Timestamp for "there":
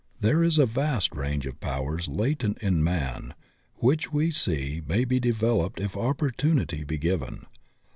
0.19-0.43